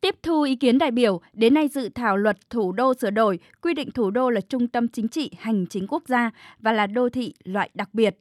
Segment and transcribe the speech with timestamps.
[0.00, 3.38] Tiếp thu ý kiến đại biểu, đến nay dự thảo luật thủ đô sửa đổi
[3.62, 6.86] quy định thủ đô là trung tâm chính trị hành chính quốc gia và là
[6.86, 8.18] đô thị loại đặc biệt.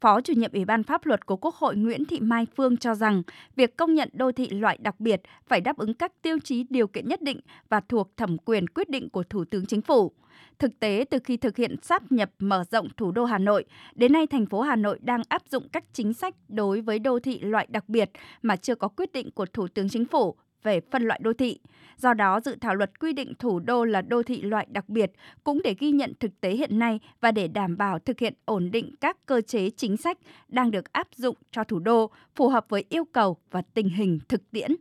[0.00, 2.94] Phó chủ nhiệm Ủy ban pháp luật của Quốc hội Nguyễn Thị Mai Phương cho
[2.94, 3.22] rằng,
[3.56, 6.86] việc công nhận đô thị loại đặc biệt phải đáp ứng các tiêu chí điều
[6.86, 10.12] kiện nhất định và thuộc thẩm quyền quyết định của Thủ tướng Chính phủ.
[10.58, 13.64] Thực tế, từ khi thực hiện sáp nhập mở rộng thủ đô Hà Nội,
[13.94, 17.18] đến nay thành phố Hà Nội đang áp dụng các chính sách đối với đô
[17.18, 18.10] thị loại đặc biệt
[18.42, 20.36] mà chưa có quyết định của Thủ tướng Chính phủ
[20.68, 21.58] về phân loại đô thị.
[21.96, 25.12] Do đó, dự thảo luật quy định thủ đô là đô thị loại đặc biệt
[25.44, 28.70] cũng để ghi nhận thực tế hiện nay và để đảm bảo thực hiện ổn
[28.70, 30.18] định các cơ chế chính sách
[30.48, 34.18] đang được áp dụng cho thủ đô phù hợp với yêu cầu và tình hình
[34.28, 34.76] thực tiễn.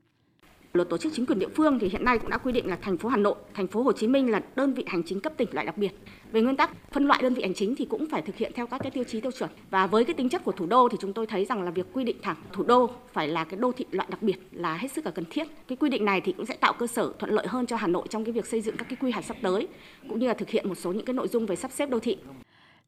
[0.78, 2.76] Luật tổ chức chính quyền địa phương thì hiện nay cũng đã quy định là
[2.82, 5.34] thành phố Hà Nội, thành phố Hồ Chí Minh là đơn vị hành chính cấp
[5.38, 5.92] tỉnh loại đặc biệt.
[6.32, 8.68] Về nguyên tắc phân loại đơn vị hành chính thì cũng phải thực hiện theo
[8.68, 9.50] các cái tiêu chí tiêu chuẩn.
[9.70, 11.86] Và với cái tính chất của thủ đô thì chúng tôi thấy rằng là việc
[11.94, 14.92] quy định thẳng thủ đô phải là cái đô thị loại đặc biệt là hết
[14.92, 15.48] sức là cần thiết.
[15.68, 17.88] Cái quy định này thì cũng sẽ tạo cơ sở thuận lợi hơn cho Hà
[17.88, 19.68] Nội trong cái việc xây dựng các cái quy hoạch sắp tới
[20.10, 22.00] cũng như là thực hiện một số những cái nội dung về sắp xếp đô
[22.00, 22.18] thị.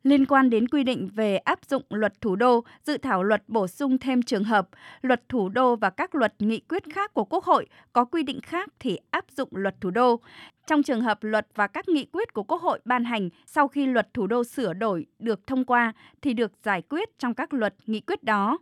[0.03, 3.67] Liên quan đến quy định về áp dụng luật thủ đô, dự thảo luật bổ
[3.67, 4.69] sung thêm trường hợp
[5.02, 8.42] luật thủ đô và các luật nghị quyết khác của Quốc hội có quy định
[8.42, 10.20] khác thì áp dụng luật thủ đô.
[10.67, 13.86] Trong trường hợp luật và các nghị quyết của Quốc hội ban hành sau khi
[13.86, 17.75] luật thủ đô sửa đổi được thông qua thì được giải quyết trong các luật
[17.86, 18.58] nghị quyết đó.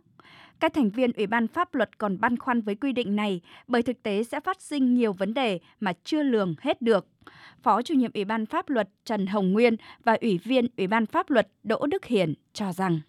[0.60, 3.82] Các thành viên Ủy ban pháp luật còn băn khoăn với quy định này bởi
[3.82, 7.06] thực tế sẽ phát sinh nhiều vấn đề mà chưa lường hết được.
[7.62, 11.06] Phó chủ nhiệm Ủy ban pháp luật Trần Hồng Nguyên và Ủy viên Ủy ban
[11.06, 13.00] pháp luật Đỗ Đức Hiển cho rằng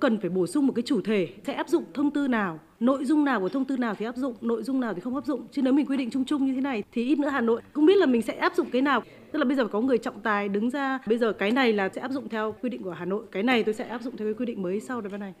[0.00, 3.04] cần phải bổ sung một cái chủ thể sẽ áp dụng thông tư nào, nội
[3.04, 5.26] dung nào của thông tư nào thì áp dụng, nội dung nào thì không áp
[5.26, 5.46] dụng.
[5.52, 7.60] Chứ nếu mình quy định chung chung như thế này thì ít nữa hà nội
[7.72, 9.02] không biết là mình sẽ áp dụng cái nào.
[9.32, 11.88] Tức là bây giờ có người trọng tài đứng ra, bây giờ cái này là
[11.88, 14.16] sẽ áp dụng theo quy định của hà nội, cái này tôi sẽ áp dụng
[14.16, 15.34] theo cái quy định mới sau đấy này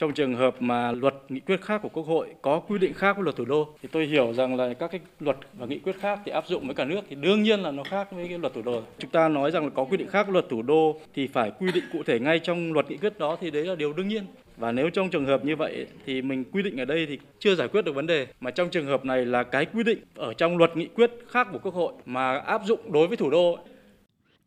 [0.00, 3.16] trong trường hợp mà luật, nghị quyết khác của Quốc hội có quy định khác
[3.16, 6.00] với luật thủ đô, thì tôi hiểu rằng là các cái luật và nghị quyết
[6.00, 8.38] khác thì áp dụng với cả nước, thì đương nhiên là nó khác với cái
[8.38, 8.82] luật thủ đô.
[8.98, 11.72] Chúng ta nói rằng là có quy định khác luật thủ đô thì phải quy
[11.72, 14.24] định cụ thể ngay trong luật nghị quyết đó thì đấy là điều đương nhiên.
[14.56, 17.54] Và nếu trong trường hợp như vậy thì mình quy định ở đây thì chưa
[17.54, 20.34] giải quyết được vấn đề mà trong trường hợp này là cái quy định ở
[20.34, 23.58] trong luật nghị quyết khác của Quốc hội mà áp dụng đối với thủ đô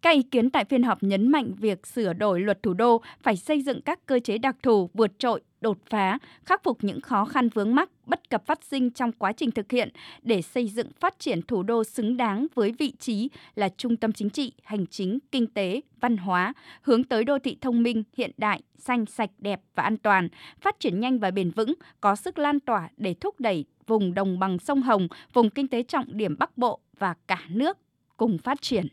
[0.03, 3.38] các ý kiến tại phiên họp nhấn mạnh việc sửa đổi luật thủ đô phải
[3.38, 7.25] xây dựng các cơ chế đặc thù vượt trội, đột phá, khắc phục những khó
[7.25, 9.90] khăn vướng mắc, bất cập phát sinh trong quá trình thực hiện
[10.22, 14.14] để xây dựng phát triển thủ đô xứng đáng với vị trí là trung tâm
[14.14, 18.31] chính trị, hành chính, kinh tế, văn hóa, hướng tới đô thị thông minh, hiện
[18.38, 20.28] đại, xanh, sạch, đẹp và an toàn,
[20.62, 24.40] phát triển nhanh và bền vững, có sức lan tỏa để thúc đẩy vùng đồng
[24.40, 27.78] bằng sông Hồng, vùng kinh tế trọng điểm Bắc Bộ và cả nước
[28.18, 28.88] cùng phát triển.